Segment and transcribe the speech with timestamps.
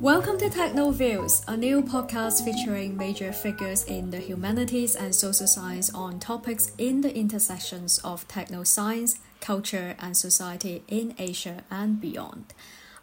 [0.00, 5.92] Welcome to TechnoViews, a new podcast featuring major figures in the humanities and social science
[5.92, 12.54] on topics in the intersections of techno science, culture, and society in Asia and beyond.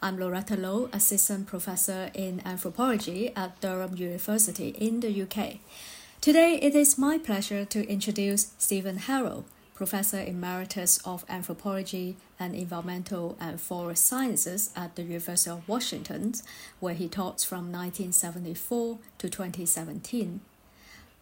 [0.02, 5.60] I'm Loretta Lou, Assistant Professor in Anthropology at Durham University in the UK.
[6.20, 9.44] Today, it is my pleasure to introduce Stevan Harrell,
[9.78, 16.34] Professor Emeritus of Anthropology and Environmental and Forest Sciences at the University of Washington,
[16.80, 20.42] where he taught from 1974 to 2017.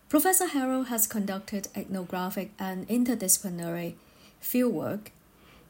[0.07, 3.95] Professor Harrell has conducted ethnographic and interdisciplinary
[4.41, 5.07] fieldwork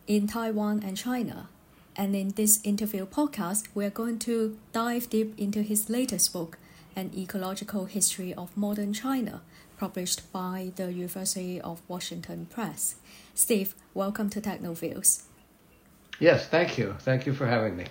[0.06, 1.50] in Taiwan and China.
[1.96, 6.60] And in this interview podcast, we're going to dive deep into his latest book,
[6.98, 9.41] An Ecological History of Modern China,
[9.77, 12.96] published by the University of Washington Press.
[13.34, 15.24] Steve, welcome to TechnoViews.
[16.21, 16.96] Yes, thank you.
[16.99, 17.87] Thank you for having me.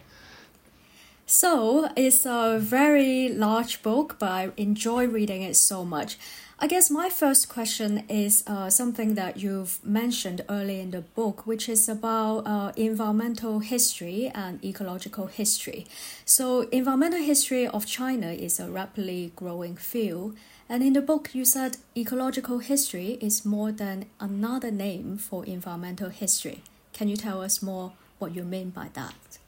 [1.26, 6.18] So, it's a very large book, but I enjoy reading it so much.
[6.58, 11.46] I guess my first question is uh, something that you've mentioned early in the book,
[11.46, 15.86] which is about uh, environmental history and ecological history.
[16.26, 20.36] So, environmental history of China is a rapidly growing field.
[20.68, 26.10] And in the book, you said ecological history is more than another name for environmental
[26.10, 26.62] history.
[26.92, 29.38] Can you tell us more what you mean by that?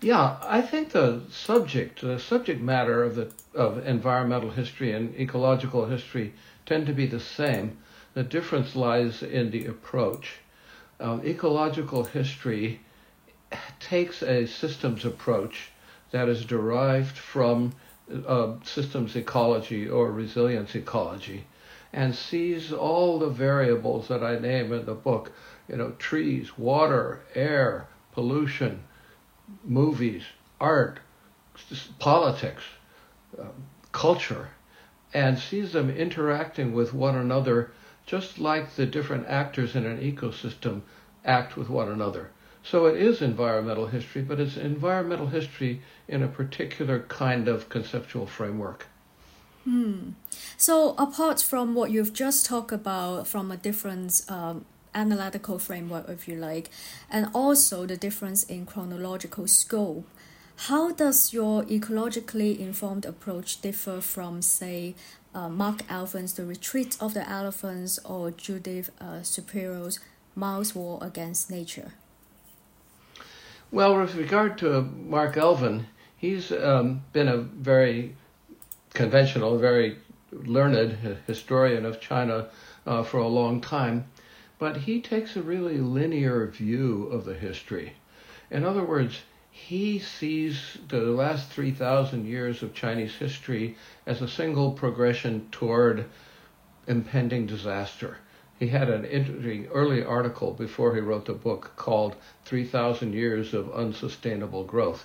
[0.00, 5.86] Yeah, I think the subject, the subject matter of the of environmental history and ecological
[5.86, 6.34] history
[6.66, 7.78] tend to be the same.
[8.12, 10.40] The difference lies in the approach.
[11.00, 12.80] Um, ecological history
[13.80, 15.70] takes a systems approach
[16.10, 17.72] that is derived from
[18.26, 21.46] uh, systems ecology or resilience ecology
[21.92, 25.32] and sees all the variables that I name in the book,
[25.68, 28.82] you know, trees, water, air, pollution,
[29.64, 30.24] movies,
[30.60, 31.00] art,
[31.98, 32.62] politics,
[33.38, 33.44] uh,
[33.92, 34.50] culture,
[35.14, 37.72] and sees them interacting with one another
[38.06, 40.82] just like the different actors in an ecosystem
[41.24, 42.30] act with one another.
[42.62, 48.26] So it is environmental history, but it's environmental history in a particular kind of conceptual
[48.26, 48.86] framework.
[49.64, 50.10] Hmm.
[50.56, 54.64] So apart from what you've just talked about from a different um,
[54.96, 56.70] analytical framework, if you like,
[57.10, 60.08] and also the difference in chronological scope,
[60.68, 64.94] how does your ecologically informed approach differ from, say,
[65.34, 70.00] uh, Mark Elvin's The Retreat of the Elephants or Judith uh, Shapiro's
[70.34, 71.92] Mao's War Against Nature?
[73.70, 75.86] Well, with regard to Mark Alvin,
[76.16, 78.16] he's um, been a very
[78.94, 79.98] conventional, very
[80.32, 82.48] learned historian of China
[82.86, 84.06] uh, for a long time,
[84.58, 87.92] but he takes a really linear view of the history.
[88.50, 94.72] In other words, he sees the last 3,000 years of Chinese history as a single
[94.72, 96.04] progression toward
[96.86, 98.18] impending disaster.
[98.58, 103.72] He had an interesting early article before he wrote the book called 3,000 Years of
[103.72, 105.04] Unsustainable Growth.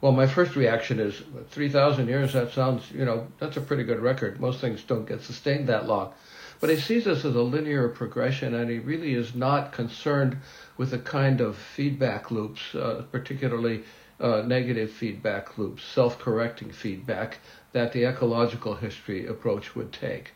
[0.00, 4.00] Well, my first reaction is 3,000 years, that sounds, you know, that's a pretty good
[4.00, 4.40] record.
[4.40, 6.12] Most things don't get sustained that long.
[6.60, 10.38] But he sees this as a linear progression, and he really is not concerned
[10.76, 13.84] with the kind of feedback loops, uh, particularly
[14.18, 17.38] uh, negative feedback loops, self correcting feedback,
[17.72, 20.32] that the ecological history approach would take.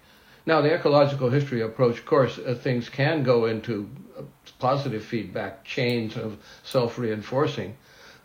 [0.47, 3.89] Now, the ecological history approach, of course, uh, things can go into
[4.19, 4.23] uh,
[4.59, 7.77] positive feedback chains of self reinforcing,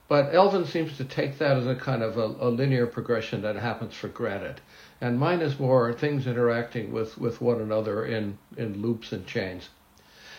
[0.07, 3.55] but Elvin seems to take that as a kind of a, a, linear progression that
[3.55, 4.61] happens for granted.
[5.01, 9.69] And mine is more things interacting with, with one another in, in loops and chains.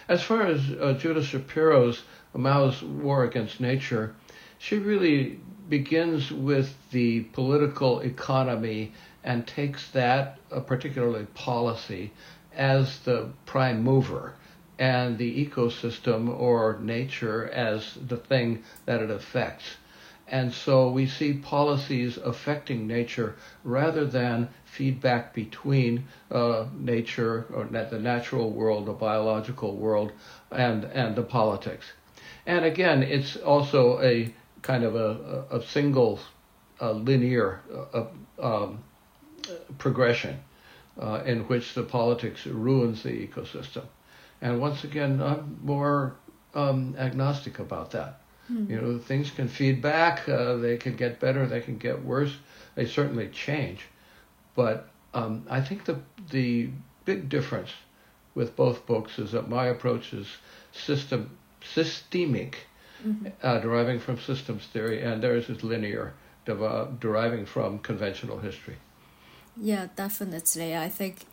[0.08, 2.02] As far as uh, Judith Shapiro's
[2.32, 4.14] Mao's War Against Nature,
[4.58, 8.92] she really begins with the political economy
[9.24, 12.12] and takes that, uh, particularly policy,
[12.54, 14.34] as the prime mover
[14.78, 19.76] and the ecosystem or nature as the thing that it affects.
[20.28, 27.98] And so we see policies affecting nature rather than feedback between uh, nature or the
[27.98, 30.12] natural world, the biological world,
[30.50, 31.86] and, and the politics.
[32.44, 36.18] And again, it's also a kind of a, a, single
[36.80, 37.60] uh, linear
[37.94, 38.06] uh,
[38.42, 38.82] um,
[39.78, 40.40] progression
[41.00, 43.84] uh, in which the politics ruins the ecosystem.
[44.40, 46.16] And once again, I'm more
[46.54, 48.20] um, agnostic about that.
[48.50, 48.70] Mm-hmm.
[48.70, 52.36] You know, things can feed back, uh, they can get better, they can get worse,
[52.74, 53.86] they certainly change.
[54.54, 55.98] But um, I think the,
[56.30, 56.70] the
[57.04, 57.70] big difference
[58.34, 60.28] with both books is that my approach is
[60.72, 62.66] system, systemic,
[63.04, 63.28] mm-hmm.
[63.42, 66.14] uh, deriving from systems theory, and theirs is linear,
[66.44, 68.76] deriving from conventional history.
[69.56, 70.76] Yeah, definitely.
[70.76, 71.24] I think,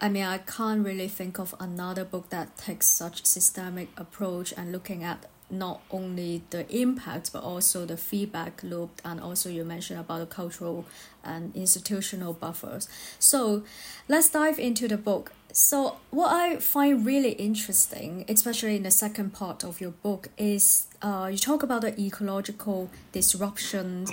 [0.00, 4.70] I mean, I can't really think of another book that takes such systemic approach and
[4.70, 10.00] looking at not only the impact but also the feedback loop and also you mentioned
[10.00, 10.84] about the cultural
[11.24, 12.88] and institutional buffers
[13.18, 13.62] so
[14.08, 19.32] let's dive into the book so what i find really interesting especially in the second
[19.32, 24.10] part of your book is uh, you talk about the ecological disruptions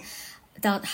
[0.62, 0.86] that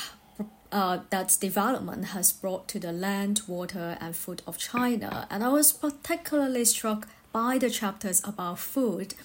[0.71, 5.27] uh, that development has brought to the land, water, and food of China.
[5.30, 9.15] And I was particularly struck by the chapters about food,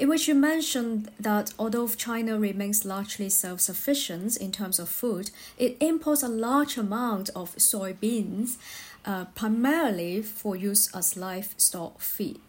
[0.00, 5.30] in which you mentioned that although China remains largely self sufficient in terms of food,
[5.58, 8.56] it imports a large amount of soybeans,
[9.04, 12.40] uh, primarily for use as livestock feed.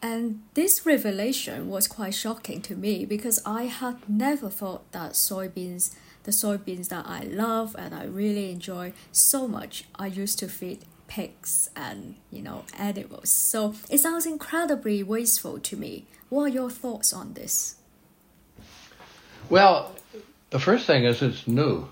[0.00, 5.92] And this revelation was quite shocking to me because I had never thought that soybeans
[6.22, 10.84] the soybeans that I love and I really enjoy so much are used to feed
[11.08, 13.30] pigs and you know animals.
[13.30, 16.06] So it sounds incredibly wasteful to me.
[16.28, 17.76] What are your thoughts on this?
[19.48, 19.94] Well,
[20.50, 21.88] the first thing is it's new.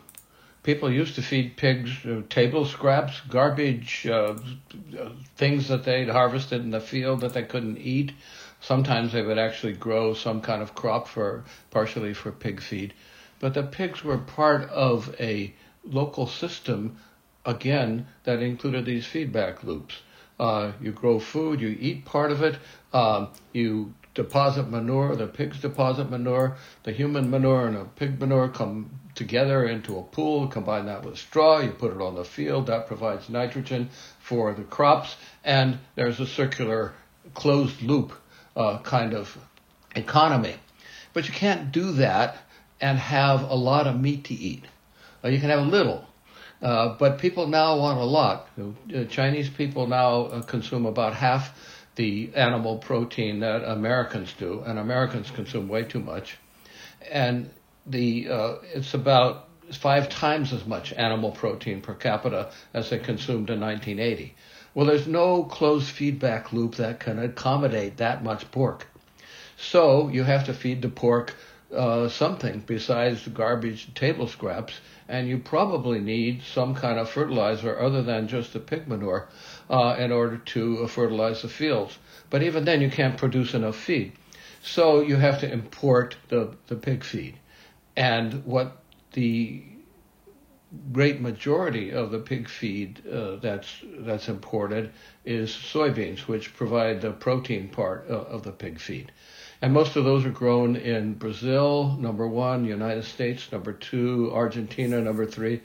[0.63, 4.35] People used to feed pigs uh, table scraps, garbage, uh,
[5.37, 8.13] things that they'd harvested in the field that they couldn't eat.
[8.61, 12.95] Sometimes they would actually grow some kind of crop for partially for pig feed
[13.45, 15.53] but the pigs were part of a
[15.85, 16.97] local system,
[17.45, 20.01] again, that included these feedback loops.
[20.39, 22.59] Uh, you grow food, you eat part of it,
[22.93, 28.49] um, you deposit manure, the pigs deposit manure, the human manure and the pig manure
[28.49, 32.67] come together into a pool, combine that with straw, you put it on the field,
[32.67, 33.89] that provides nitrogen
[34.19, 36.95] for the crops, and there's a circular
[37.35, 38.13] closed loop
[38.57, 39.37] uh, kind of
[39.95, 40.55] economy.
[41.13, 42.37] But you can't do that
[42.81, 44.65] and have a lot of meat to eat.
[45.23, 46.07] Uh, you can have a little,
[46.65, 48.49] uh, but people now want a lot.
[48.59, 51.57] Uh, Chinese people now uh, consume about half
[51.97, 56.39] the animal protein that Americans do, and Americans consume way too much.
[57.11, 57.51] And
[57.87, 63.51] the uh, it's about five times as much animal protein per capita as they consumed
[63.51, 64.35] in 1980.
[64.75, 68.87] Well, there's no closed feedback loop that can accommodate that much pork.
[69.59, 71.35] So you have to feed the pork
[71.75, 78.03] uh, something besides garbage table scraps, and you probably need some kind of fertilizer other
[78.03, 79.29] than just the pig manure
[79.69, 81.99] uh, in order to uh, fertilize the fields.
[82.31, 84.13] But even then, you can't produce enough feed.
[84.63, 87.39] So you have to import the, the pig feed.
[87.97, 88.79] And what
[89.13, 89.63] the
[90.93, 93.69] great majority of the pig feed uh, that's
[93.99, 94.93] that's imported
[95.25, 99.13] is soybeans, which provide the protein part uh, of the pig feed.
[99.65, 105.01] And most of those are grown in Brazil, number one, United States, number two, Argentina,
[105.01, 105.61] number three, a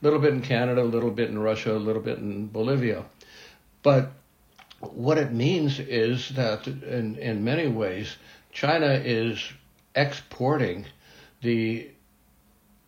[0.00, 3.04] little bit in Canada, a little bit in Russia, a little bit in Bolivia.
[3.82, 4.12] But
[4.80, 8.16] what it means is that in, in many ways,
[8.50, 9.52] China is
[9.94, 10.86] exporting
[11.42, 11.90] the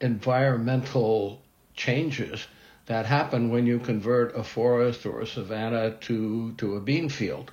[0.00, 1.42] environmental
[1.74, 2.46] changes
[2.86, 7.52] that happen when you convert a forest or a savanna to, to a bean field.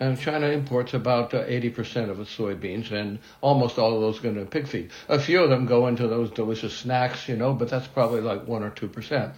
[0.00, 4.30] And China imports about uh, 80% of its soybeans, and almost all of those go
[4.30, 4.90] into pig feed.
[5.08, 8.46] A few of them go into those delicious snacks, you know, but that's probably like
[8.48, 9.32] 1 or 2%.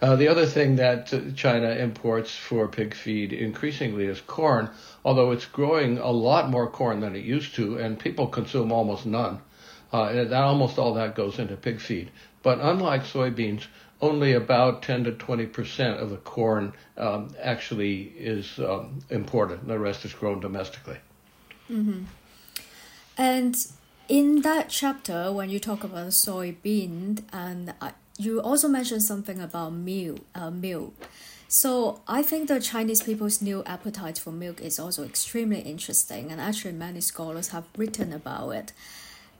[0.00, 4.70] Uh, the other thing that uh, China imports for pig feed increasingly is corn,
[5.04, 9.06] although it's growing a lot more corn than it used to, and people consume almost
[9.06, 9.40] none.
[9.92, 12.10] Uh, and that, almost all that goes into pig feed.
[12.42, 13.66] But unlike soybeans,
[14.00, 19.66] only about 10 to 20 percent of the corn um, actually is um, imported.
[19.66, 20.98] The rest is grown domestically.
[21.70, 22.04] Mm-hmm.
[23.18, 23.56] And
[24.08, 29.72] in that chapter, when you talk about soybean, and uh, you also mentioned something about
[29.72, 30.20] milk.
[30.34, 30.94] Uh, milk.
[31.48, 36.40] So I think the Chinese people's new appetite for milk is also extremely interesting, and
[36.40, 38.72] actually many scholars have written about it.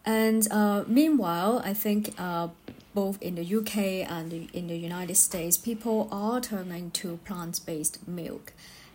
[0.07, 2.49] And uh, meanwhile, I think uh,
[2.95, 8.07] both in the UK and in the United States, people are turning to plant based
[8.07, 8.53] milk.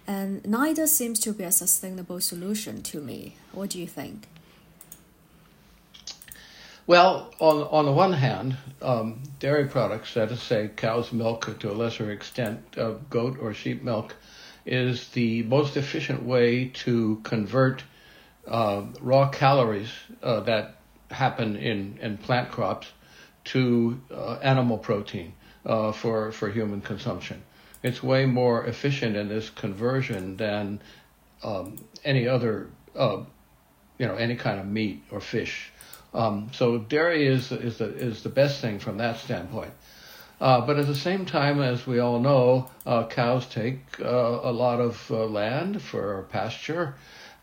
[0.08, 3.36] And neither seems to be a sustainable solution to me.
[3.52, 4.28] What do you think?
[6.88, 11.72] Well, on, on the one hand, um, dairy products, that is, say, cow's milk to
[11.72, 14.16] a lesser extent, uh, goat or sheep milk,
[14.66, 17.84] is the most efficient way to convert
[18.48, 19.92] uh, raw calories
[20.24, 20.81] uh, that
[21.12, 22.88] happen in, in plant crops
[23.44, 25.34] to uh, animal protein
[25.66, 27.42] uh, for for human consumption.
[27.84, 30.82] It's way more efficient in this conversion than
[31.44, 33.24] um, any other, uh,
[33.98, 35.72] you know, any kind of meat or fish.
[36.14, 39.74] Um, so dairy is is the is the best thing from that standpoint.
[40.40, 44.52] Uh, but at the same time, as we all know, uh, cows take uh, a
[44.52, 46.96] lot of land for pasture.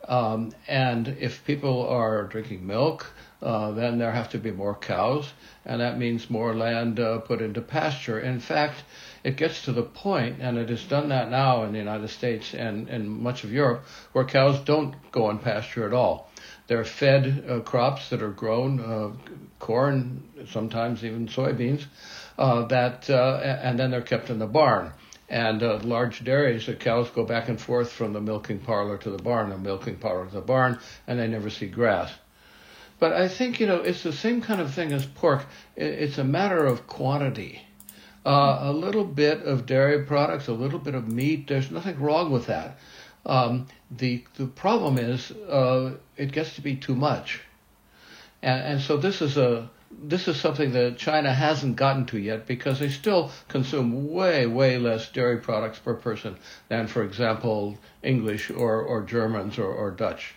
[0.09, 3.07] Um, and if people are drinking milk,
[3.41, 5.33] uh, then there have to be more cows,
[5.65, 8.19] and that means more land uh, put into pasture.
[8.19, 8.83] In fact,
[9.23, 12.55] it gets to the point, and it has done that now in the United States
[12.55, 16.31] and, and much of Europe, where cows don't go on pasture at all.
[16.67, 21.85] They're fed uh, crops that are grown, uh, corn, sometimes even soybeans,
[22.39, 24.93] uh, that, and then they're kept in the barn.
[25.31, 29.11] And uh, large dairies, the cows go back and forth from the milking parlor to
[29.11, 32.11] the barn, the milking parlor to the barn, and they never see grass.
[32.99, 35.47] But I think, you know, it's the same kind of thing as pork.
[35.77, 37.63] It's a matter of quantity.
[38.27, 42.31] Uh, a little bit of dairy products, a little bit of meat, there's nothing wrong
[42.31, 42.79] with that.
[43.25, 47.41] Um, the, the problem is uh, it gets to be too much.
[48.43, 52.47] And, and so this is a this is something that China hasn't gotten to yet
[52.47, 56.37] because they still consume way, way less dairy products per person
[56.69, 60.35] than, for example, English or, or Germans or, or Dutch.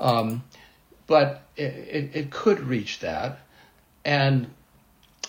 [0.00, 0.42] Um,
[1.10, 3.40] but it, it, it, could reach that.
[4.04, 4.48] And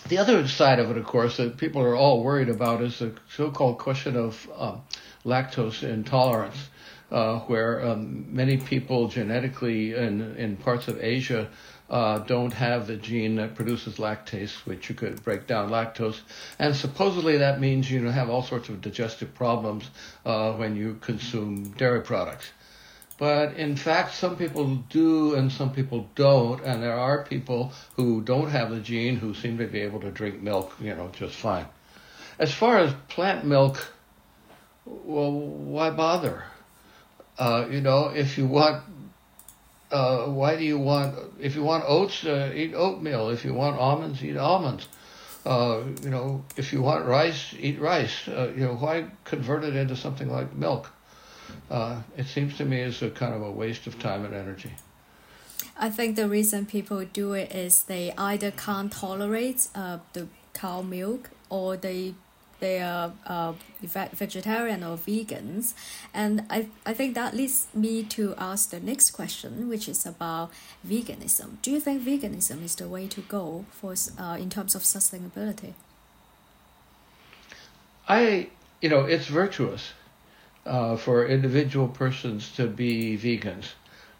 [0.08, 3.12] the other side of it, of course, that people are all worried about is the
[3.34, 4.82] so-called question of um,
[5.24, 6.68] lactose intolerance,
[7.10, 11.50] uh, where um, many people genetically in, in parts of Asia
[11.90, 16.20] uh, don't have the gene that produces lactase, which you could break down lactose.
[16.60, 19.90] And supposedly that means you have all sorts of digestive problems
[20.24, 22.52] uh, when you consume dairy products.
[23.22, 28.20] But in fact, some people do and some people don't, and there are people who
[28.20, 31.36] don't have the gene who seem to be able to drink milk, you know, just
[31.36, 31.66] fine.
[32.40, 33.86] As far as plant milk,
[34.84, 36.42] well, why bother?
[37.38, 38.82] Uh, you know, if you want
[39.92, 43.30] uh, why do you want, if you want oats, uh, eat oatmeal.
[43.30, 44.88] If you want almonds, eat almonds.
[45.46, 48.26] Uh, you know, if you want rice, eat rice.
[48.26, 50.90] Uh, you know, why convert it into something like milk?
[51.70, 54.72] Uh, it seems to me is a kind of a waste of time and energy.
[55.76, 60.82] I think the reason people do it is they either can't tolerate uh, the cow
[60.82, 62.14] milk or they
[62.60, 65.74] they are uh, vegetarian or vegans.
[66.14, 70.52] And I, I think that leads me to ask the next question, which is about
[70.86, 71.60] veganism.
[71.60, 75.72] Do you think veganism is the way to go for uh, in terms of sustainability?
[78.08, 79.92] I, you know, it's virtuous
[80.64, 83.66] uh, for individual persons to be vegans.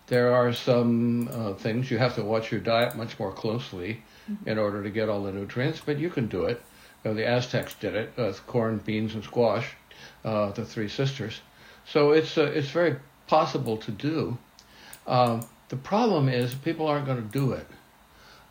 [0.09, 4.49] There are some uh, things you have to watch your diet much more closely mm-hmm.
[4.49, 6.61] in order to get all the nutrients, but you can do it.
[7.05, 9.75] Uh, the Aztecs did it with corn, beans, and squash,
[10.25, 11.41] uh, the three sisters.
[11.87, 12.97] So it's uh, it's very
[13.27, 14.39] possible to do.
[15.07, 17.67] Um, the problem is people aren't going to do it.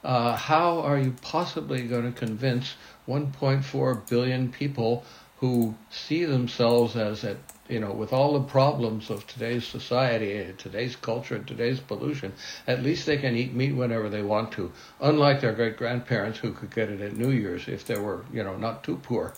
[0.04, 2.74] Uh, how are you possibly going to convince
[3.08, 5.04] 1.4 billion people
[5.38, 7.38] who see themselves as at
[7.72, 12.34] you know, with all the problems of today's society, today's culture, today's pollution,
[12.68, 14.72] at least they can eat meat whenever they want to.
[15.00, 18.44] Unlike their great grandparents who could get it at New Year's if they were, you
[18.44, 19.34] know, not too poor.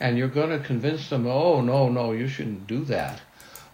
[0.00, 3.20] And you're going to convince them, oh, no, no, you shouldn't do that.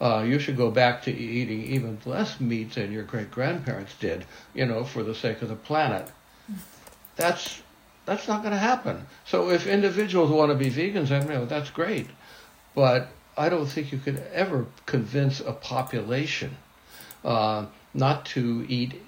[0.01, 4.27] Uh, you should go back to eating even less meat than your great grandparents did,
[4.53, 6.11] you know, for the sake of the planet.
[7.17, 7.63] That's
[8.07, 9.07] that's not going to happen.
[9.25, 12.07] So if individuals want to be vegans, I mean, that's great.
[12.75, 16.57] But I don't think you could ever convince a population
[17.25, 19.01] uh, not to eat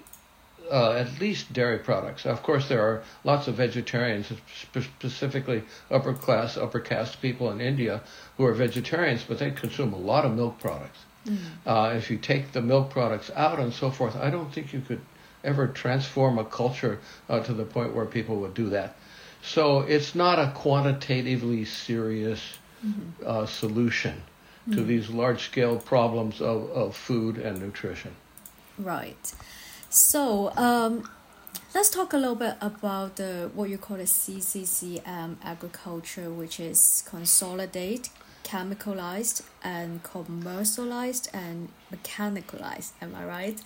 [0.71, 2.25] uh, at least dairy products.
[2.25, 4.31] Of course, there are lots of vegetarians,
[4.73, 8.01] specifically upper class, upper caste people in India
[8.35, 10.99] who are vegetarians, but they consume a lot of milk products.
[11.25, 11.37] Mm.
[11.65, 14.81] Uh, if you take the milk products out and so forth, I don't think you
[14.81, 15.01] could
[15.43, 18.95] ever transform a culture uh, to the point where people would do that.
[19.41, 22.41] So it's not a quantitatively serious
[22.85, 23.23] mm-hmm.
[23.25, 24.75] uh, solution mm-hmm.
[24.75, 28.11] to these large scale problems of, of food and nutrition.
[28.77, 29.33] Right.
[29.89, 31.09] So um,
[31.73, 37.03] let's talk a little bit about the what you call the CCCM agriculture, which is
[37.07, 38.09] consolidate
[38.47, 42.91] chemicalized and commercialized and mechanicalized.
[43.01, 43.61] Am I right?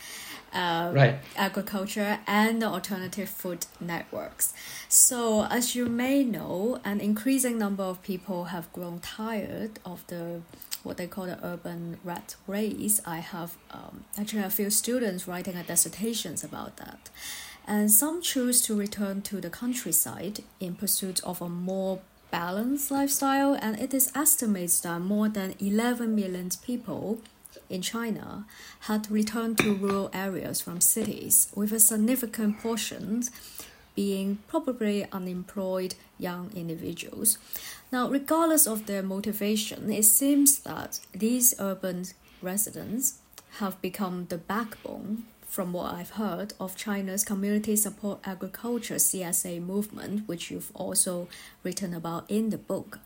[0.52, 1.16] Uh, right.
[1.38, 4.54] Agriculture and the alternative food networks.
[4.90, 10.42] So, as you may know, an increasing number of people have grown tired of the
[10.84, 13.00] what they call the urban rat race.
[13.06, 17.12] I have um, actually a few students writing a dissertations about that.
[17.68, 22.00] And some choose to return to the countryside in pursuit of a more
[22.32, 27.20] balanced lifestyle, and it is estimated that more than 11 million people
[27.70, 28.46] in China
[28.82, 33.24] had returned to rural areas from cities, with a significant portion
[33.96, 37.38] being probably unemployed young individuals.
[37.92, 42.06] Now, regardless of their motivation, it seems that these urban
[42.42, 43.20] residents
[43.60, 50.26] have become the backbone, from what I've heard, of China's Community Support Agriculture CSA movement,
[50.26, 51.28] which you've also
[51.62, 53.00] written about in the book.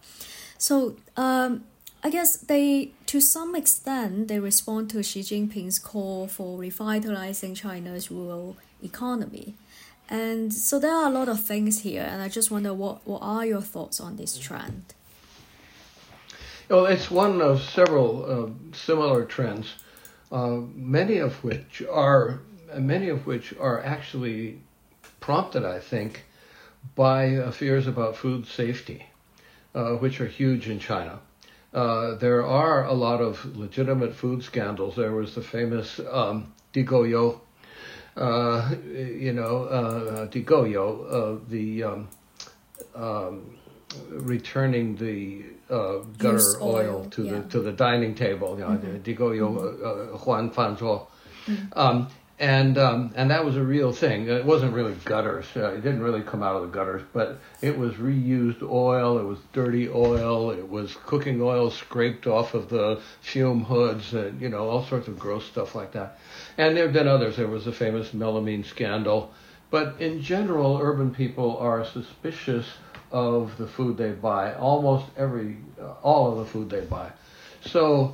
[0.59, 1.63] So, um,
[2.03, 8.11] I guess they, to some extent, they respond to Xi Jinping's call for revitalizing China's
[8.11, 9.55] rural economy.
[10.07, 13.23] And so there are a lot of things here, and I just wonder what, what
[13.23, 14.93] are your thoughts on this trend?
[16.69, 19.73] Well, it's one of several uh, similar trends,
[20.31, 22.41] uh, many of which are
[22.77, 24.59] many of which are actually
[25.19, 26.23] prompted, I think,
[26.95, 29.05] by uh, fears about food safety,
[29.73, 31.19] uh, which are huge in China.
[31.73, 34.95] Uh, there are a lot of legitimate food scandals.
[34.95, 37.39] There was the famous um, Diguyou,
[38.15, 42.07] uh, you know, uh, Diguyou, uh, the um,
[42.95, 43.57] um,
[44.09, 47.31] returning the uh, gutter oil, oil, to yeah.
[47.31, 48.97] the to the dining table, you know, mm-hmm.
[48.97, 50.13] Diguyou.
[50.13, 51.55] Uh, Huan Fan mm-hmm.
[51.77, 52.07] Um,
[52.37, 54.27] and um, and that was a real thing.
[54.27, 55.45] It wasn't really gutters.
[55.55, 59.17] Uh, it didn't really come out of the gutters, but it was reused oil.
[59.17, 60.51] It was dirty oil.
[60.51, 65.07] It was cooking oil scraped off of the fume hoods, and you know all sorts
[65.07, 66.19] of gross stuff like that.
[66.57, 67.37] And there have been others.
[67.37, 69.31] There was the famous melamine scandal.
[69.71, 72.65] But in general, urban people are suspicious
[73.15, 74.53] of the food they buy.
[74.55, 77.11] Almost every, uh, all of the food they buy.
[77.61, 78.13] So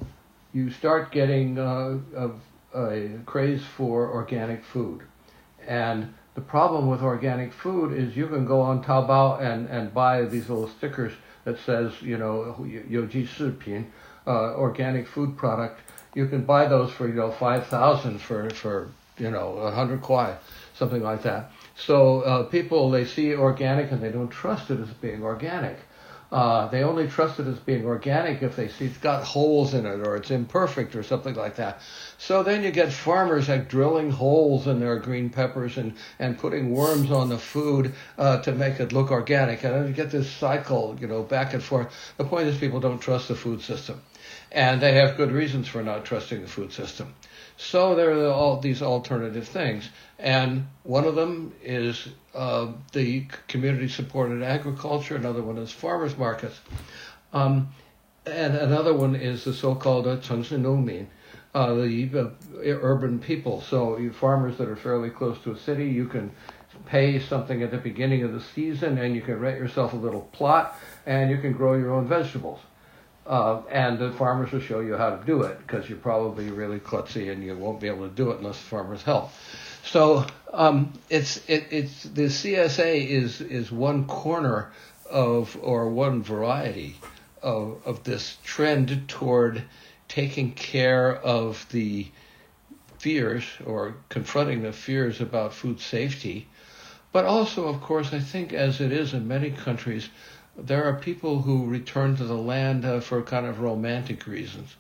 [0.54, 2.30] you start getting uh, a
[2.74, 5.02] a craze for organic food.
[5.68, 10.24] And the problem with organic food is you can go on Taobao and, and buy
[10.24, 13.88] these little stickers that says, you know, Youji Shipin,
[14.26, 15.82] uh, organic food product.
[16.14, 20.36] You can buy those for, you know, 5,000 for, for, you know, 100 kuai,
[20.74, 21.52] something like that.
[21.86, 25.78] So uh, people, they see organic and they don't trust it as being organic.
[26.32, 29.86] Uh, they only trust it as being organic if they see it's got holes in
[29.86, 31.82] it or it's imperfect or something like that.
[32.18, 36.72] So then you get farmers like drilling holes in their green peppers and, and putting
[36.72, 39.64] worms on the food uh, to make it look organic.
[39.66, 41.94] And then you get this cycle, you know, back and forth.
[42.16, 44.02] The point is people don't trust the food system.
[44.54, 47.14] And they have good reasons for not trusting the food system.
[47.64, 49.88] So there are all these alternative things.
[50.18, 56.60] And one of them is uh, the community supported agriculture, another one is farmers markets.
[57.34, 57.70] Um,
[58.26, 60.16] and another one is the so-called uh,
[61.54, 62.30] uh, the uh,
[62.64, 63.62] urban people.
[63.62, 66.32] So you farmers that are fairly close to a city, you can
[66.88, 70.28] pay something at the beginning of the season and you can rent yourself a little
[70.34, 72.60] plot and you can grow your own vegetables.
[73.26, 76.80] Uh, and the farmers will show you how to do it because you're probably really
[76.80, 79.32] klutzy and you won't be able to do it unless the farmers help.
[79.84, 84.72] So um, it's it, it's the CSA is is one corner
[85.10, 86.96] of or one variety
[87.44, 89.64] of of this trend toward
[90.08, 92.08] taking care of the
[92.98, 96.48] fears or confronting the fears about food safety,
[97.12, 100.10] but also, of course, I think as it is in many countries,
[100.58, 104.76] there are people who return to the land uh, for kind of romantic reasons.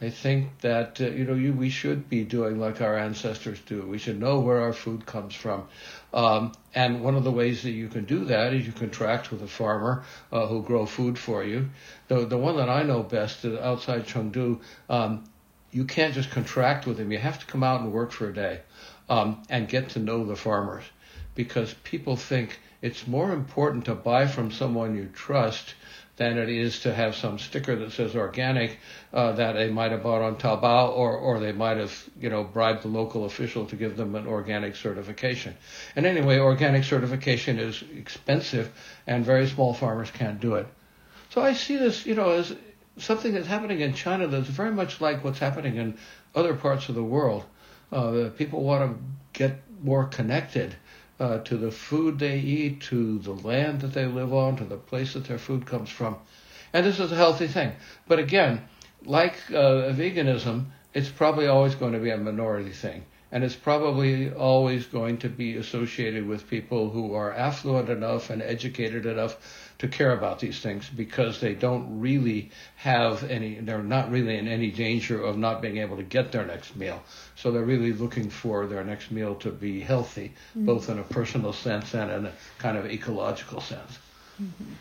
[0.00, 3.80] I think that uh, you know you, we should be doing like our ancestors do.
[3.86, 5.68] We should know where our food comes from,
[6.12, 9.42] um, and one of the ways that you can do that is you contract with
[9.42, 11.70] a farmer uh, who grow food for you.
[12.08, 14.60] The the one that I know best is outside Chengdu.
[14.90, 15.24] Um,
[15.70, 17.10] you can't just contract with him.
[17.10, 18.60] You have to come out and work for a day
[19.08, 20.84] um, and get to know the farmers
[21.34, 25.74] because people think it's more important to buy from someone you trust
[26.16, 28.78] than it is to have some sticker that says organic
[29.12, 32.42] uh, that they might have bought on Taobao or, or they might have, you know,
[32.42, 35.54] bribed the local official to give them an organic certification.
[35.94, 38.72] And anyway, organic certification is expensive
[39.06, 40.66] and very small farmers can't do it.
[41.30, 42.54] So I see this, you know, as
[42.96, 45.98] something that's happening in China that's very much like what's happening in
[46.34, 47.44] other parts of the world.
[47.92, 50.74] Uh, people want to get more connected
[51.18, 54.76] uh, to the food they eat, to the land that they live on, to the
[54.76, 56.16] place that their food comes from.
[56.72, 57.72] And this is a healthy thing.
[58.06, 58.68] But again,
[59.04, 63.04] like uh, veganism, it's probably always going to be a minority thing.
[63.32, 68.40] And it's probably always going to be associated with people who are affluent enough and
[68.40, 74.10] educated enough to care about these things because they don't really have any, they're not
[74.10, 77.02] really in any danger of not being able to get their next meal.
[77.34, 80.66] So they're really looking for their next meal to be healthy, mm-hmm.
[80.66, 83.98] both in a personal sense and in a kind of ecological sense.
[84.42, 84.72] Mm-hmm.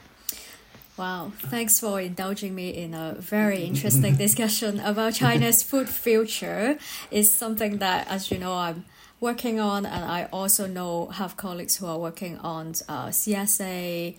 [0.97, 6.77] Wow, thanks for indulging me in a very interesting discussion about China's food future.
[7.11, 8.85] It's something that, as you know, I'm
[9.19, 14.15] working on, and I also know have colleagues who are working on uh, CSA,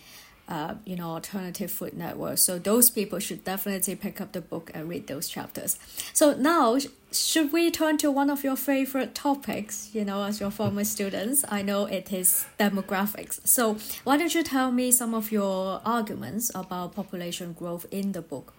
[0.49, 2.39] uh, you know, alternative food network.
[2.39, 5.79] So those people should definitely pick up the book and read those chapters.
[6.13, 6.79] So now,
[7.11, 9.91] should we turn to one of your favorite topics?
[9.93, 13.45] You know, as your former students, I know it is demographics.
[13.47, 18.23] So why don't you tell me some of your arguments about population growth in the
[18.23, 18.53] book?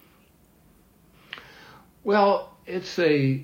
[2.04, 3.42] Well, it's a,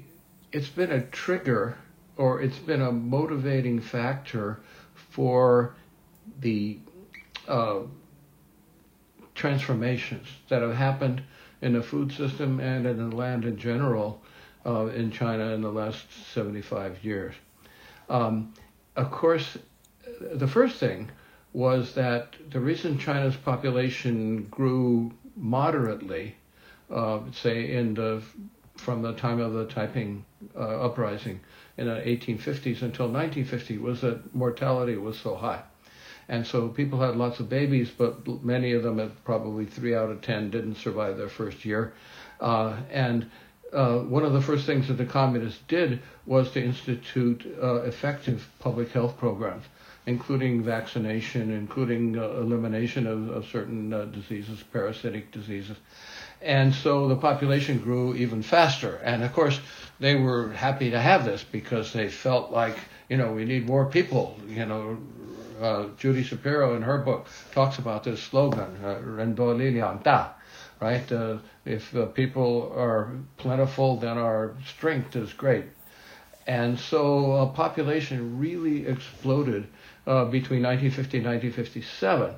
[0.52, 1.78] it's been a trigger,
[2.16, 4.60] or it's been a motivating factor
[4.94, 5.76] for
[6.40, 6.78] the.
[7.48, 7.80] Uh,
[9.34, 11.22] transformations that have happened
[11.60, 14.22] in the food system and in the land in general
[14.66, 17.34] uh, in China in the last 75 years.
[18.08, 18.54] Um,
[18.96, 19.58] of course,
[20.20, 21.10] the first thing
[21.52, 26.36] was that the reason China's population grew moderately,
[26.90, 28.22] uh, say in the
[28.76, 30.24] from the time of the Taiping
[30.56, 31.40] uh, uprising
[31.76, 35.62] in the 1850s until 1950 was that mortality was so high.
[36.28, 40.22] And so people had lots of babies, but many of them, probably three out of
[40.22, 41.92] ten, didn't survive their first year.
[42.40, 43.30] Uh, and
[43.72, 48.48] uh, one of the first things that the communists did was to institute uh, effective
[48.60, 49.64] public health programs,
[50.06, 55.76] including vaccination, including uh, elimination of, of certain uh, diseases, parasitic diseases.
[56.40, 58.96] And so the population grew even faster.
[58.96, 59.58] And of course,
[59.98, 62.76] they were happy to have this because they felt like,
[63.08, 64.98] you know, we need more people, you know,
[65.60, 69.00] uh, Judy Shapiro in her book talks about this slogan, uh,
[70.80, 71.12] right?
[71.12, 75.64] Uh, if uh, people are plentiful, then our strength is great.
[76.46, 79.66] And so uh, population really exploded
[80.06, 82.34] uh, between 1950 and 1957.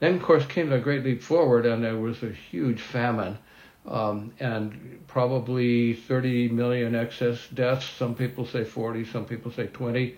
[0.00, 3.38] Then, of course, came the Great Leap Forward, and there was a huge famine.
[3.86, 7.86] Um, and probably 30 million excess deaths.
[7.86, 10.14] Some people say 40, some people say 20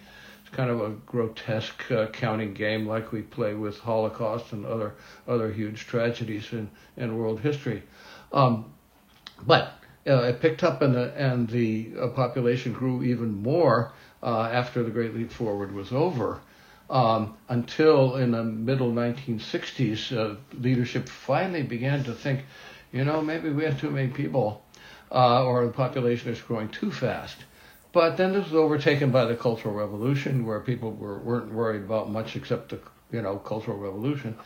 [0.52, 4.94] kind of a grotesque uh, counting game like we play with Holocaust and other
[5.28, 7.82] other huge tragedies in, in world history.
[8.32, 8.72] Um,
[9.46, 9.74] but
[10.06, 14.82] uh, it picked up and the, and the uh, population grew even more uh, after
[14.82, 16.40] the Great Leap Forward was over.
[16.88, 22.40] Um, until in the middle 1960s, uh, leadership finally began to think,
[22.92, 24.64] you know, maybe we have too many people,
[25.12, 27.36] uh, or the population is growing too fast.
[27.92, 32.10] But then this was overtaken by the Cultural Revolution, where people were, weren't worried about
[32.10, 34.36] much except the you know Cultural Revolution.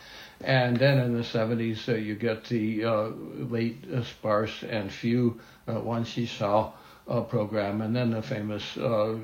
[0.40, 3.02] And then in the 70s, uh, you get the uh,
[3.36, 6.74] late uh, sparse and few uh, Wan Xi Shao
[7.06, 9.16] uh, program, and then the famous uh,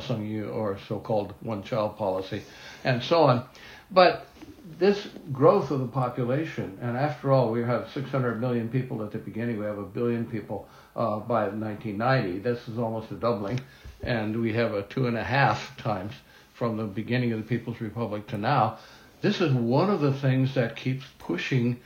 [0.00, 2.42] Seng Yu, or so-called one-child policy,
[2.84, 3.44] and so on.
[3.90, 4.26] But
[4.78, 9.18] this growth of the population, and after all, we have 600 million people at the
[9.18, 10.68] beginning, we have a billion people
[11.00, 12.40] uh, by 1990.
[12.40, 13.60] This is almost a doubling,
[14.02, 16.12] and we have a two and a half times
[16.52, 18.78] from the beginning of the People's Republic to now.
[19.22, 21.80] This is one of the things that keeps pushing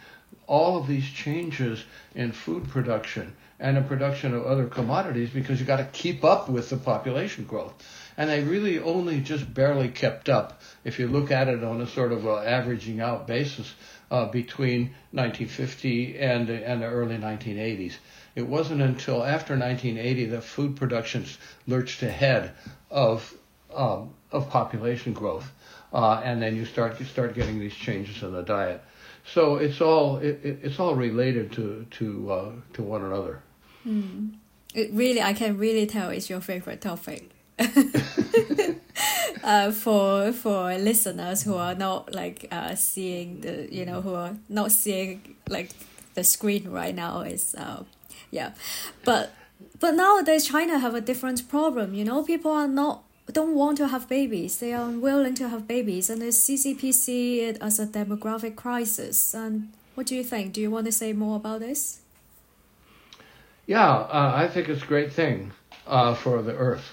[0.48, 1.85] all of these changes
[2.16, 6.48] in food production and in production of other commodities because you got to keep up
[6.48, 7.72] with the population growth
[8.16, 11.87] and they really only just barely kept up if you look at it on a
[11.87, 13.72] sort of a averaging out basis
[14.11, 17.94] uh, between 1950 and, and the early 1980s.
[18.35, 21.25] It wasn't until after 1980 that food production
[21.66, 22.53] lurched ahead
[22.90, 23.35] of
[23.75, 25.51] um, of population growth,
[25.92, 28.83] uh, and then you start you start getting these changes in the diet.
[29.25, 33.40] So it's all it, it's all related to to uh, to one another.
[33.87, 34.35] Mm.
[34.75, 37.31] It really, I can really tell it's your favorite topic.
[39.44, 44.37] uh, for for listeners who are not like uh, seeing the you know who are
[44.49, 45.70] not seeing like
[46.14, 47.85] the screen right now is uh,
[48.35, 48.51] yeah.
[49.05, 49.33] But
[49.81, 52.23] but nowadays china have a different problem you know?
[52.23, 54.59] People are not don't want to have babies.
[54.59, 56.11] They are unwilling to have babies.
[56.11, 59.35] And the ccp see it as a demographic crisis.
[59.35, 60.53] And what do you think?
[60.53, 62.01] Do you want to say more about this?
[63.66, 65.53] Yeah uh, i think it's a great thing
[65.87, 66.92] uh, for the earth.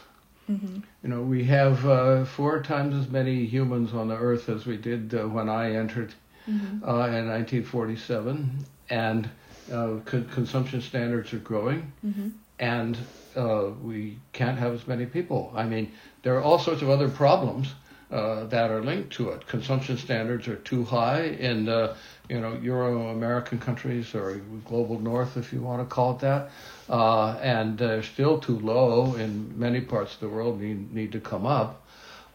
[0.49, 0.79] Mm-hmm.
[1.03, 4.77] You know, we have uh, four times as many humans on the earth as we
[4.77, 6.13] did uh, when I entered
[6.49, 6.83] mm-hmm.
[6.83, 9.29] uh, in 1947, and
[9.71, 12.29] uh, co- consumption standards are growing, mm-hmm.
[12.59, 12.97] and
[13.35, 15.51] uh, we can't have as many people.
[15.55, 15.91] I mean,
[16.23, 17.73] there are all sorts of other problems
[18.11, 19.47] uh, that are linked to it.
[19.47, 21.95] Consumption standards are too high in uh,
[22.29, 26.49] you know Euro-American countries or global North, if you want to call it that,
[26.89, 30.59] uh, and they're still too low in many parts of the world.
[30.59, 31.85] Need need to come up.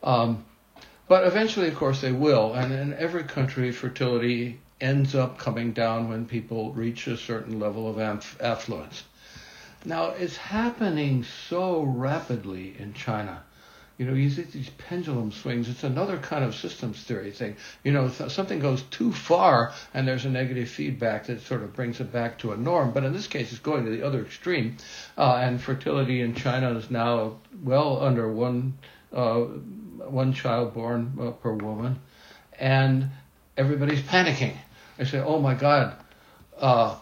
[0.02, 0.44] Um,
[1.08, 2.54] but eventually, of course, they will.
[2.54, 7.88] And in every country, fertility ends up coming down when people reach a certain level
[7.88, 7.98] of
[8.40, 9.04] affluence.
[9.84, 13.42] Now, it's happening so rapidly in China.
[13.98, 15.70] You know, you see these pendulum swings.
[15.70, 17.56] It's another kind of systems theory thing.
[17.82, 21.72] You know, th- something goes too far and there's a negative feedback that sort of
[21.72, 22.90] brings it back to a norm.
[22.90, 24.76] But in this case, it's going to the other extreme.
[25.16, 28.76] Uh, and fertility in China is now well under one,
[29.14, 31.98] uh, one child born uh, per woman.
[32.58, 33.08] And
[33.56, 34.56] everybody's panicking.
[34.98, 35.96] I say, oh my God,
[36.58, 36.96] uh,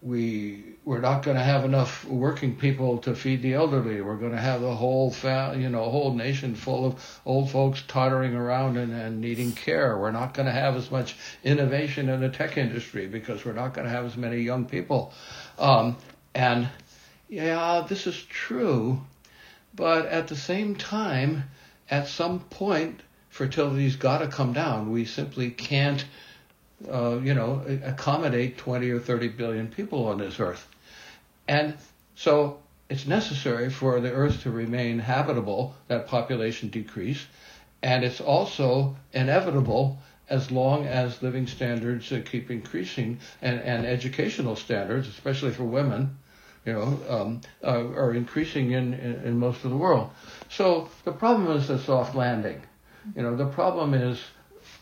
[0.00, 4.02] we we're not going to have enough working people to feed the elderly.
[4.02, 7.82] We're going to have the whole fa- you know whole nation full of old folks
[7.88, 9.98] tottering around and, and needing care.
[9.98, 13.72] We're not going to have as much innovation in the tech industry because we're not
[13.72, 15.12] going to have as many young people.
[15.58, 15.96] Um,
[16.34, 16.68] and
[17.28, 19.00] yeah, this is true,
[19.74, 21.44] but at the same time,
[21.90, 24.92] at some point, fertility's got to come down.
[24.92, 26.04] We simply can't
[26.90, 30.66] uh, you know, accommodate 20 or 30 billion people on this earth.
[31.48, 31.76] And
[32.14, 32.58] so
[32.88, 37.26] it's necessary for the earth to remain habitable, that population decrease,
[37.82, 44.56] and it's also inevitable as long as living standards uh, keep increasing and, and educational
[44.56, 46.16] standards, especially for women,
[46.64, 50.10] you know, um, uh, are increasing in, in, in most of the world.
[50.48, 52.62] So the problem is the soft landing.
[53.14, 54.18] You know, the problem is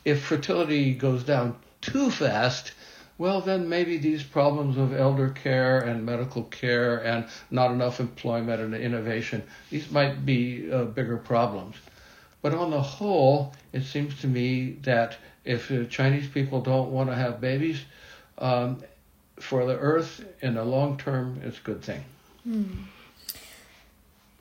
[0.05, 2.73] if fertility goes down too fast,
[3.19, 8.63] well, then maybe these problems of elder care and medical care and not enough employment
[8.63, 11.77] and innovation, these might be uh, bigger problems.
[12.41, 17.11] But on the whole, it seems to me that if uh, Chinese people don't want
[17.11, 17.85] to have babies,
[18.39, 18.83] um,
[19.39, 22.05] for the earth in the long term, it's a good thing.
[22.45, 22.85] Hmm.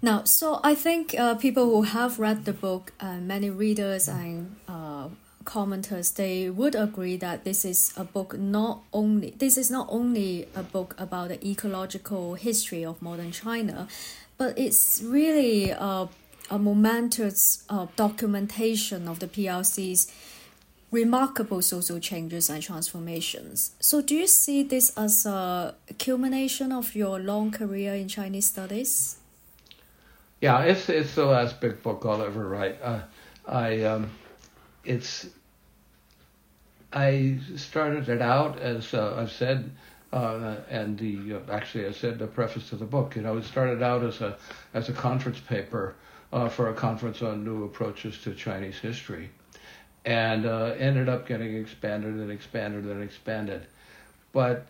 [0.01, 4.55] Now, so I think uh, people who have read the book, uh, many readers and
[4.67, 5.09] uh,
[5.43, 10.47] commenters they would agree that this is a book not only this is not only
[10.55, 13.87] a book about the ecological history of modern China,
[14.37, 16.09] but it's really a,
[16.49, 20.11] a momentous uh, documentation of the PRC's
[20.91, 23.71] remarkable social changes and transformations.
[23.79, 29.17] So, do you see this as a culmination of your long career in Chinese studies?
[30.41, 32.81] Yeah, it's it's the last big book I'll ever write.
[32.81, 33.01] Uh,
[33.47, 34.09] I um,
[34.83, 35.27] it's
[36.93, 39.71] I started it out as uh, I've said,
[40.11, 43.15] uh, and the uh, actually I said the preface to the book.
[43.15, 44.37] You know, it started out as a
[44.73, 45.95] as a conference paper
[46.33, 49.29] uh, for a conference on new approaches to Chinese history,
[50.03, 53.61] and uh, ended up getting expanded and expanded and expanded.
[54.33, 54.65] But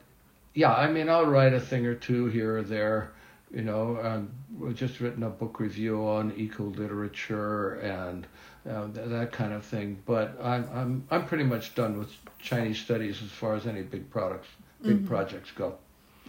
[0.53, 3.11] yeah, I mean, I'll write a thing or two here or there
[3.53, 8.25] you know, we've just written a book review on eco literature and
[8.69, 10.01] uh, th- that kind of thing.
[10.05, 14.09] But I'm I'm I'm pretty much done with Chinese studies as far as any big
[14.09, 14.47] products,
[14.81, 15.07] big mm-hmm.
[15.07, 15.77] projects go.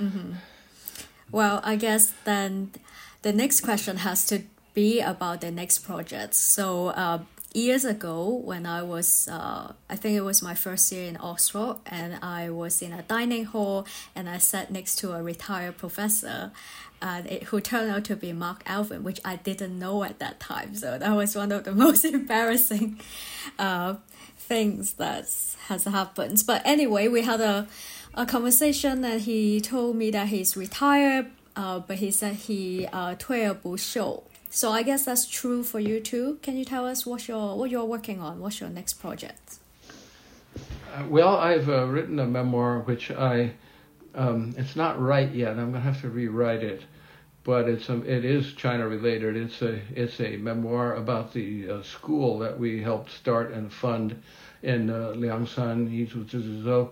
[0.00, 0.32] Mm-hmm.
[1.30, 2.72] Well, I guess then
[3.22, 4.42] the next question has to
[4.74, 6.34] be about the next project.
[6.34, 6.88] So.
[6.88, 7.20] Uh,
[7.54, 11.76] years ago when I was, uh, I think it was my first year in Oxford,
[11.86, 16.52] and I was in a dining hall and I sat next to a retired professor
[17.00, 20.40] uh, it, who turned out to be Mark Elvin, which I didn't know at that
[20.40, 20.74] time.
[20.74, 23.00] So that was one of the most embarrassing
[23.58, 23.94] uh,
[24.36, 25.28] things that
[25.66, 26.42] has happened.
[26.46, 27.66] But anyway, we had a,
[28.14, 33.14] a conversation and he told me that he's retired, uh, but he said he uh,
[33.16, 34.22] 退而不休
[34.54, 36.38] so I guess that's true for you too.
[36.42, 38.38] Can you tell us what you're, what you're working on?
[38.38, 39.56] What's your next project?
[40.94, 43.54] Uh, well, I've uh, written a memoir which I
[44.14, 45.58] um, it's not right yet.
[45.58, 46.82] I'm to have to rewrite it,
[47.44, 49.38] but it's a, it is China related.
[49.38, 54.22] It's a it's a memoir about the uh, school that we helped start and fund
[54.62, 56.90] in uh, Liangshan, Yizhou,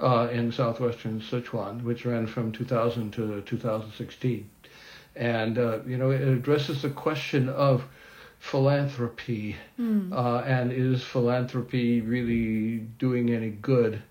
[0.00, 4.48] uh, in southwestern Sichuan, which ran from 2000 to 2016,
[5.16, 7.84] and uh, you know it addresses the question of
[8.38, 10.12] philanthropy mm.
[10.12, 14.02] uh, and is philanthropy really doing any good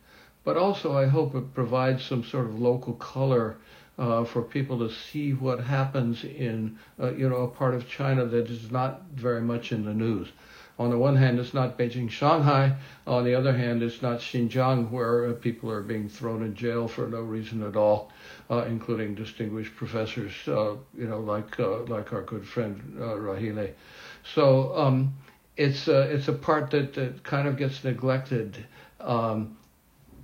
[0.44, 3.58] but also I hope it provides some sort of local color
[3.98, 8.26] uh, for people to see what happens in uh, you know a part of China
[8.26, 10.30] that is not very much in the news.
[10.80, 12.76] On the one hand, it's not Beijing, Shanghai.
[13.06, 16.88] On the other hand, it's not Xinjiang, where uh, people are being thrown in jail
[16.88, 18.12] for no reason at all,
[18.50, 23.74] uh, including distinguished professors, uh, you know, like uh, like our good friend Rahile.
[24.24, 25.14] So um,
[25.58, 28.66] it's it's a part that, that kind of gets neglected.
[29.00, 29.58] Um,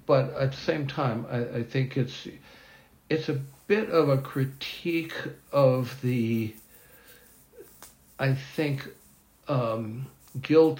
[0.07, 2.27] but at the same time, I, I think it's
[3.09, 5.13] it's a bit of a critique
[5.51, 6.55] of the,
[8.17, 8.87] I think,
[9.47, 10.07] um,
[10.41, 10.79] guilt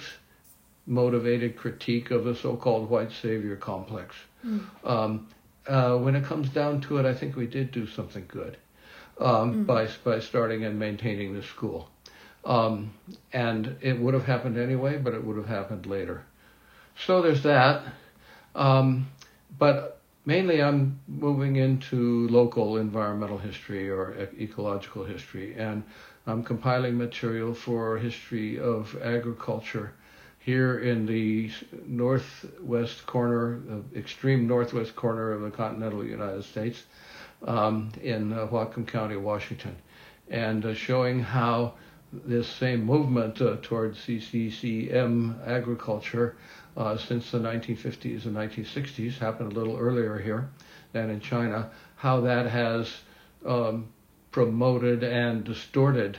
[0.86, 4.16] motivated critique of the so-called white savior complex.
[4.44, 4.64] Mm.
[4.84, 5.28] Um,
[5.66, 8.56] uh, when it comes down to it, I think we did do something good
[9.20, 9.66] um, mm.
[9.66, 11.90] by by starting and maintaining the school.
[12.44, 12.92] Um,
[13.32, 16.24] and it would have happened anyway, but it would have happened later.
[17.06, 17.82] So there's that.
[18.54, 19.08] Um,
[19.58, 25.82] but mainly, I'm moving into local environmental history or ecological history, and
[26.28, 29.94] I'm compiling material for history of agriculture
[30.38, 31.50] here in the
[31.86, 36.82] northwest corner, the extreme northwest corner of the continental United States,
[37.46, 39.74] um, in uh, Whatcom County, Washington,
[40.28, 41.72] and uh, showing how
[42.12, 46.36] this same movement uh, towards CCCM agriculture
[46.76, 50.50] uh, since the 1950s and 1960s happened a little earlier here
[50.92, 52.94] than in China, how that has
[53.46, 53.88] um,
[54.30, 56.18] promoted and distorted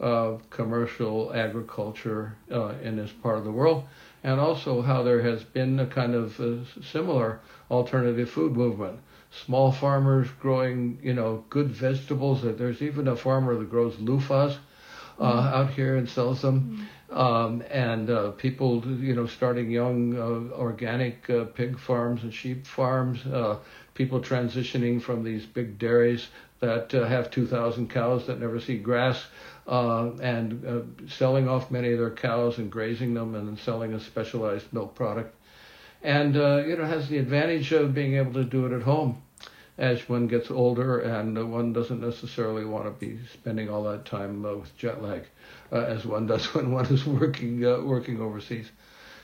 [0.00, 3.84] of commercial agriculture uh, in this part of the world,
[4.22, 7.40] and also how there has been a kind of a similar
[7.70, 8.98] alternative food movement.
[9.44, 12.42] Small farmers growing, you know, good vegetables.
[12.42, 14.56] There's even a farmer that grows loofahs
[15.18, 15.54] uh, mm-hmm.
[15.54, 16.60] out here and sells them.
[16.60, 17.18] Mm-hmm.
[17.18, 22.66] Um, and uh, people, you know, starting young uh, organic uh, pig farms and sheep
[22.66, 23.24] farms.
[23.26, 23.58] Uh,
[23.94, 26.28] people transitioning from these big dairies
[26.60, 29.24] that uh, have 2,000 cows that never see grass
[29.66, 33.94] uh, and uh, selling off many of their cows and grazing them and then selling
[33.94, 35.34] a specialized milk product.
[36.02, 39.22] And uh, you know has the advantage of being able to do it at home
[39.78, 44.44] as one gets older and one doesn't necessarily want to be spending all that time
[44.44, 45.22] uh, with jet lag
[45.72, 48.70] uh, as one does when one is working uh, working overseas.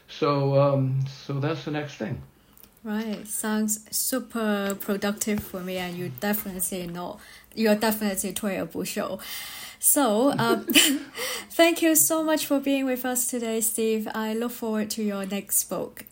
[0.09, 2.23] So um, so that's the next thing.
[2.84, 7.19] Right, sounds super productive for me, and you definitely know
[7.54, 9.19] you're definitely 退而不休。
[9.80, 10.65] so, um,
[11.49, 14.08] thank you so much for being with us today, Steve.
[14.13, 16.06] I look forward to your next book.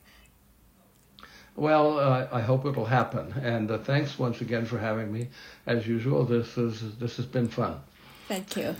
[1.55, 5.29] Well, uh, I hope it'll happen, and uh, thanks once again for having me.
[5.65, 7.79] As usual, this is this has been fun.
[8.27, 8.75] Thank you.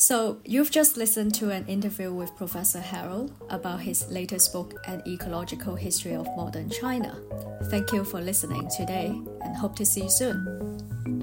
[0.00, 5.02] So, you've just listened to an interview with Professor Harrell about his latest book, An
[5.06, 7.20] Ecological History of Modern China.
[7.64, 9.08] Thank you for listening today,
[9.42, 11.19] and hope to see you soon.